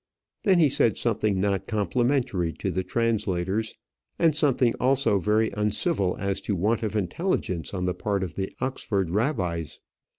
[0.41, 3.75] Then he said something not complimentary to the translators,
[4.17, 8.51] and something also very uncivil as to want of intelligence on the part of the
[8.59, 9.79] Oxford rabbis.